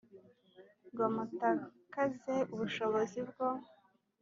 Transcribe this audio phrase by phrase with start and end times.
[0.91, 3.47] ngo mutakaze ubushobozi bwo